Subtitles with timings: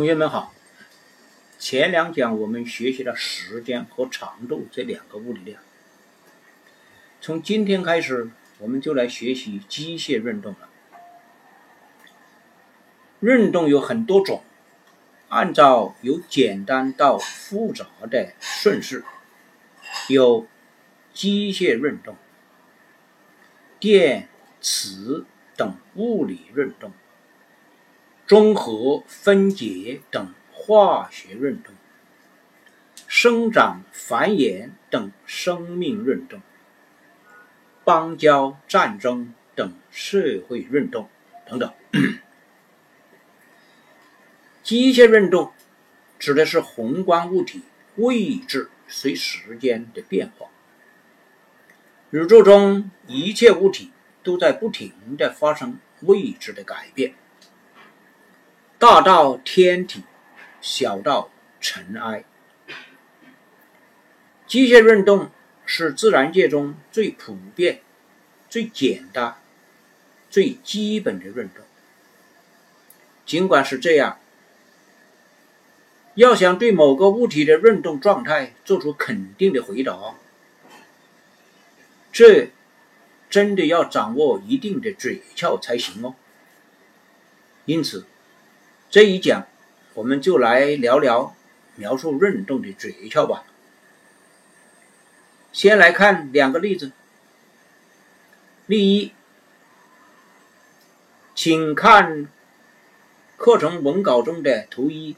[0.00, 0.54] 同学们好，
[1.58, 5.60] 前两讲我们学习了时间和长度这两个物理量。
[7.20, 10.70] 从今天开始，我们就来学习机械运动了。
[13.20, 14.42] 运动有很多种，
[15.28, 19.04] 按照由简单到复杂的顺序，
[20.08, 20.46] 有
[21.12, 22.16] 机械运动、
[23.78, 24.30] 电
[24.62, 25.26] 磁
[25.58, 26.90] 等物理运动。
[28.30, 31.74] 中和分解等化学运动，
[33.08, 36.40] 生长繁衍等生命运动，
[37.82, 41.08] 邦交战争等社会运动
[41.44, 41.74] 等等。
[44.62, 45.52] 机械运动
[46.16, 47.62] 指的是宏观物体
[47.96, 50.46] 位置随时间的变化。
[52.12, 53.90] 宇宙中一切物体
[54.22, 57.14] 都在不停的发生位置的改变。
[58.80, 60.04] 大到天体，
[60.62, 61.28] 小到
[61.60, 62.24] 尘埃。
[64.46, 65.30] 机械运动
[65.66, 67.82] 是自然界中最普遍、
[68.48, 69.36] 最简单、
[70.30, 71.62] 最基本的运动。
[73.26, 74.18] 尽管是这样，
[76.14, 80.14] 要想对某个物体的运动状态做出肯定的回答，
[82.10, 82.50] 这
[83.28, 86.14] 真的要掌握一定的诀窍才行哦。
[87.66, 88.06] 因此。
[88.90, 89.46] 这一讲，
[89.94, 91.36] 我们就来聊聊
[91.76, 93.44] 描述运动的诀窍吧。
[95.52, 96.90] 先来看两个例子。
[98.66, 99.12] 例一，
[101.36, 102.28] 请看
[103.36, 105.16] 课程文稿中的图一。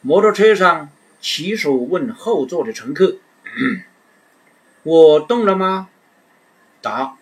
[0.00, 3.16] 摩托车上，骑手问后座的乘客
[4.84, 5.90] ：“我动了吗？”
[6.80, 7.16] 答：“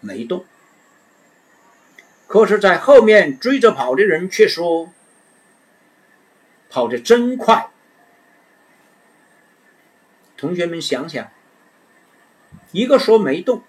[0.00, 0.44] 没动。”
[2.32, 4.90] 可是，在后面追着跑的人却说
[6.70, 7.68] ：“跑得真快。”
[10.38, 11.30] 同学们想想，
[12.70, 13.62] 一个说没动，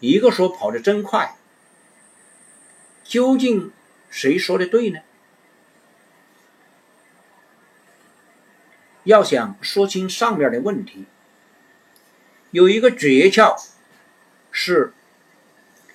[0.00, 1.36] 一个说跑得真快，
[3.04, 3.72] 究竟
[4.08, 4.98] 谁说的对呢？
[9.04, 11.06] 要想说清上面的问题，
[12.50, 13.56] 有一个诀窍
[14.50, 14.92] 是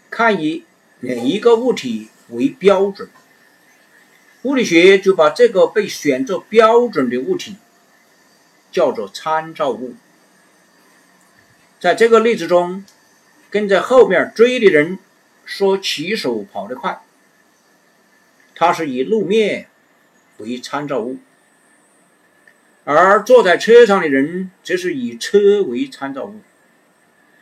[0.09, 0.65] 看一。
[1.05, 3.09] 哪一个物体为标准？
[4.43, 7.55] 物理学就把这个被选作标准的物体
[8.71, 9.95] 叫做参照物。
[11.79, 12.83] 在这个例子中，
[13.49, 14.99] 跟在后面追的人
[15.45, 17.01] 说骑手跑得快，
[18.55, 19.67] 他是以路面
[20.37, 21.17] 为参照物；
[22.83, 26.41] 而坐在车上的人则是以车为参照物。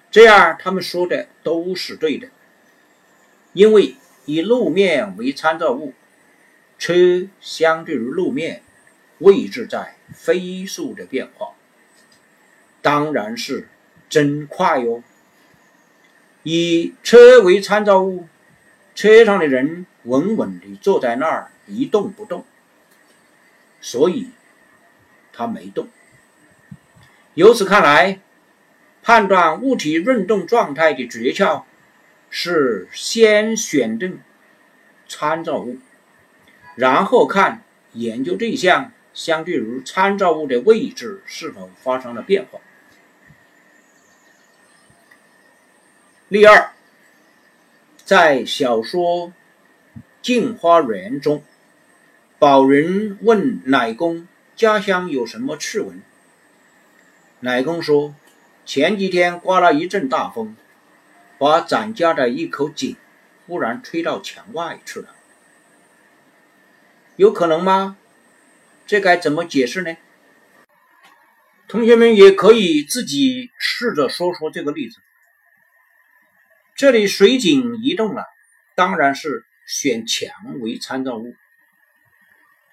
[0.09, 2.29] 这样，他们说的都是对的。
[3.53, 5.93] 因为以路面为参照物，
[6.77, 8.63] 车相对于路面
[9.19, 11.53] 位置在飞速的变化，
[12.81, 13.67] 当然是
[14.09, 15.03] 真快哟。
[16.41, 18.27] 以车为参照物，
[18.95, 22.43] 车上的人稳稳地坐在那儿一动不动，
[23.79, 24.29] 所以
[25.31, 25.87] 他没动。
[27.35, 28.19] 由此看来，
[29.01, 31.63] 判断物体运动状态的诀窍。
[32.35, 34.19] 是先选定
[35.07, 35.77] 参照物，
[36.73, 42.59] 然后看研究对象相对于参照物的位置是否发生了变化。
[46.27, 46.71] 例二，
[48.03, 49.27] 在小说
[50.23, 51.43] 《镜花缘》中，
[52.39, 56.01] 宝云问奶公家乡有什么趣闻，
[57.41, 58.15] 奶公说
[58.65, 60.57] 前几天刮了一阵大风。
[61.43, 62.95] 把咱家的一口井
[63.45, 65.13] 忽然吹到墙外去了，
[67.17, 67.97] 有可能吗？
[68.87, 69.97] 这该怎么解释呢？
[71.67, 75.01] 同学们也可以自己试着说说这个例子。
[76.77, 78.23] 这里水井移动了，
[78.73, 81.35] 当然是选墙为参照物。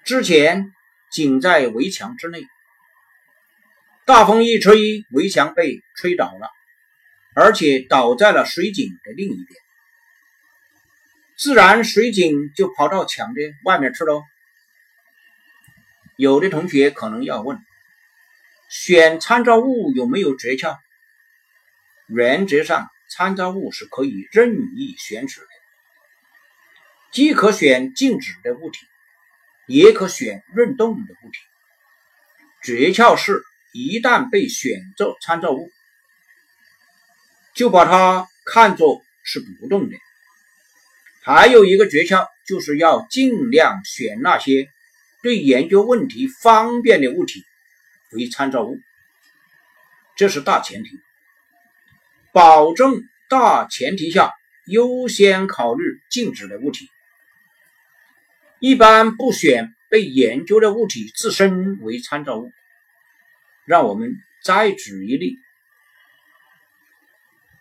[0.05, 0.73] 之前
[1.11, 2.47] 井在围墙之内，
[4.05, 6.49] 大风一吹，围墙被吹倒了。
[7.33, 9.59] 而且倒在了水井的另一边，
[11.37, 14.23] 自然水井就跑到墙的外面去喽。
[16.17, 17.57] 有的同学可能要问：
[18.69, 20.77] 选参照物有没有诀窍？
[22.07, 25.47] 原则上，参照物是可以任意选取的，
[27.11, 28.79] 既可选静止的物体，
[29.67, 31.37] 也可选运动的物体。
[32.61, 33.41] 诀窍是，
[33.71, 35.71] 一旦被选作参照物。
[37.53, 39.95] 就把它看作是不动的。
[41.23, 44.69] 还有一个诀窍，就是要尽量选那些
[45.21, 47.43] 对研究问题方便的物体
[48.11, 48.79] 为参照物，
[50.15, 50.99] 这是大前提。
[52.31, 54.33] 保证大前提下
[54.65, 56.89] 优先考虑静止的物体，
[58.59, 62.51] 一般不选被研究的物体自身为参照物。
[63.65, 65.37] 让我们再举一例。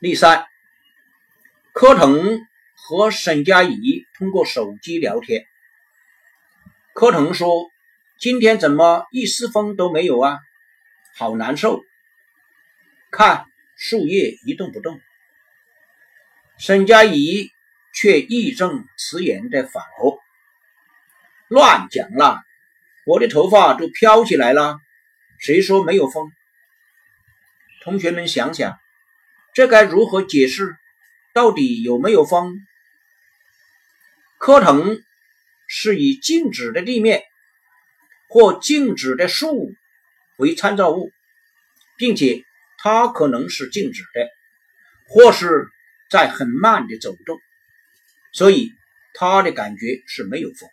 [0.00, 0.46] 例三：
[1.74, 2.40] 柯腾
[2.74, 5.44] 和沈佳宜通过手机聊天。
[6.94, 7.70] 柯腾说
[8.18, 10.38] ：“今天怎么一丝风都没有啊？
[11.16, 11.84] 好难受。
[13.10, 13.44] 看
[13.76, 14.98] 树叶一动不动。”
[16.56, 17.50] 沈佳宜
[17.92, 20.18] 却义正辞严地反驳
[21.46, 22.40] ：“乱讲了，
[23.04, 24.78] 我的头发都飘起来了。
[25.38, 26.32] 谁说没有风？
[27.82, 28.80] 同学们想想。”
[29.52, 30.76] 这该如何解释？
[31.32, 32.54] 到底有没有风？
[34.38, 35.02] 柯腾
[35.68, 37.22] 是以静止的地面
[38.28, 39.72] 或静止的树
[40.38, 41.12] 为参照物，
[41.96, 42.44] 并且
[42.78, 44.28] 它可能是静止的，
[45.06, 45.68] 或是
[46.08, 47.38] 在很慢的走动，
[48.32, 48.72] 所以
[49.14, 50.68] 他的感觉是没有风。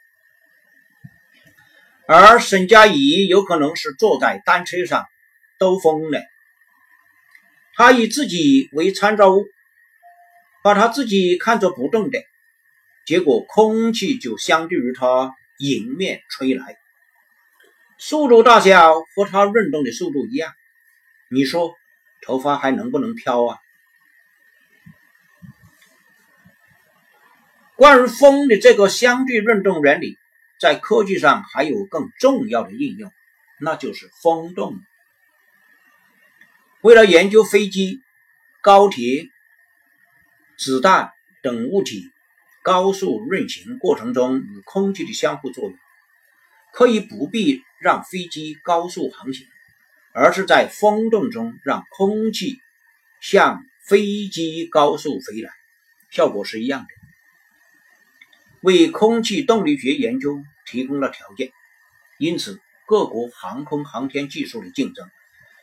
[2.08, 5.06] 而沈佳宜有可能是坐在单车上
[5.60, 6.20] 兜风呢。
[7.78, 9.46] 他以自己为参照物，
[10.64, 12.24] 把他自己看作不动的，
[13.06, 16.76] 结果空气就相对于他迎面吹来，
[18.00, 20.52] 速度大小和他运动的速度一样。
[21.30, 21.76] 你说
[22.24, 23.60] 头发还能不能飘啊？
[27.76, 30.18] 关于风的这个相对运动原理，
[30.60, 33.12] 在科技上还有更重要的应用，
[33.60, 34.80] 那就是风洞。
[36.82, 38.02] 为了研究飞机、
[38.62, 39.28] 高铁、
[40.60, 42.12] 子弹等物体
[42.62, 45.78] 高速运行过程中与空气的相互作用，
[46.72, 49.48] 可以不必让飞机高速航行，
[50.14, 52.60] 而是在风洞中让空气
[53.22, 55.50] 向飞机高速飞来，
[56.12, 56.88] 效果是一样的，
[58.62, 61.52] 为空气动力学研究提供了条件。
[62.20, 65.10] 因此，各国航空航天技术的竞争。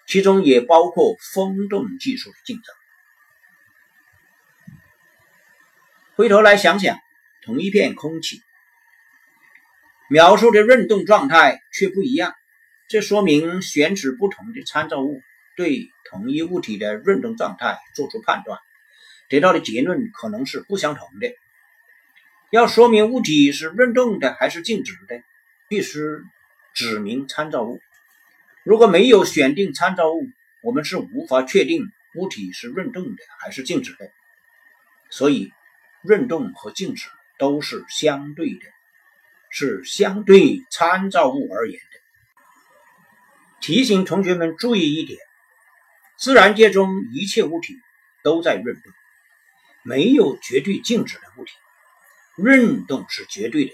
[0.06, 2.74] 其中也包括风洞技术的竞争。
[6.16, 6.98] 回头来想想，
[7.42, 8.40] 同一片空气，
[10.08, 12.34] 描述的运动状态却不一样，
[12.88, 15.20] 这说明选取不同的参照物，
[15.56, 18.60] 对同一物体的运动状态做出判断，
[19.28, 21.34] 得到的结论可能是不相同的。
[22.50, 25.20] 要说明物体是运动的还是静止的，
[25.66, 25.98] 必须
[26.74, 27.80] 指明参照物。
[28.64, 30.26] 如果没有选定参照物，
[30.62, 31.82] 我们是无法确定
[32.14, 34.10] 物体是运动的还是静止的。
[35.10, 35.52] 所以，
[36.02, 37.08] 运动和静止
[37.38, 38.60] 都是相对的，
[39.50, 42.00] 是相对参照物而言的。
[43.60, 45.18] 提醒同学们注意一点：
[46.16, 47.78] 自然界中一切物体
[48.22, 48.92] 都在运动，
[49.82, 51.52] 没有绝对静止的物体。
[52.38, 53.72] 运动是绝对的，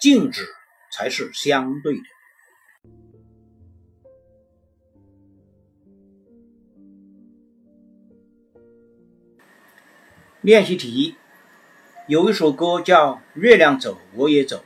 [0.00, 0.48] 静止
[0.90, 2.02] 才是相对的。
[10.42, 11.14] 练习题
[12.08, 14.56] 有一首歌叫《月亮走我也走》，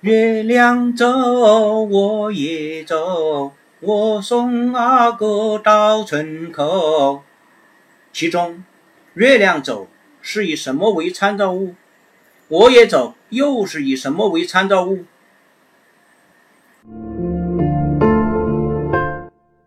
[0.00, 7.22] 月亮走我也走，我送阿哥到村口。
[8.14, 8.64] 其中，
[9.12, 9.88] 月亮走
[10.22, 11.74] 是以什么为参照物？
[12.48, 15.04] 我也走又是以什么为参照物？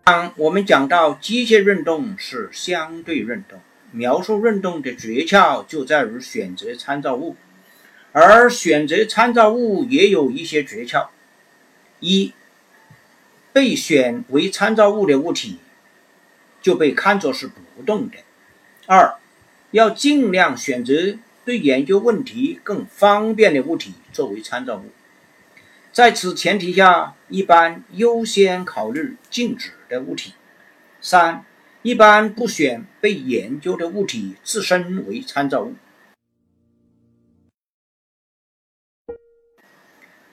[0.04, 3.60] 当我们讲到机械运动是相对运动。
[3.94, 7.36] 描述运动的诀窍就在于选择参照物，
[8.12, 11.10] 而选择参照物也有一些诀窍：
[12.00, 12.34] 一、
[13.54, 15.60] 被选为参照物的物体
[16.60, 18.18] 就被看作是不动的；
[18.88, 19.16] 二、
[19.70, 24.90] 要尽量选择对研究问题更方便的物体作为参照物，
[25.92, 30.32] 在此前提下，一般优先考虑静止的物体；
[31.00, 31.46] 三。
[31.84, 35.76] 一般不选被研究的物体自身为参照物。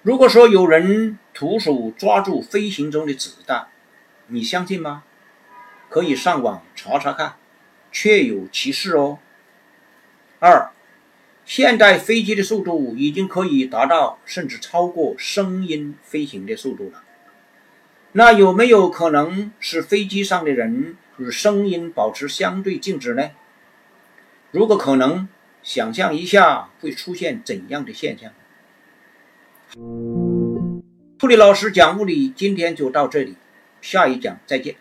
[0.03, 3.67] 如果说有人徒手抓住飞行中的子弹，
[4.29, 5.03] 你相信吗？
[5.89, 7.35] 可以上网查查看，
[7.91, 9.19] 确有其事哦。
[10.39, 10.71] 二，
[11.45, 17.03] 现代飞机的速度已经可以达到甚至超过声音飞行的速度了。
[18.13, 20.97] 那有没有可能是飞机上的人？
[21.21, 23.31] 与声音保持相对静止呢？
[24.51, 25.29] 如果可能，
[25.63, 28.33] 想象一下会出现怎样的现象？
[31.23, 33.37] 物理老师讲物理今天就到这里，
[33.83, 34.77] 下一讲再见。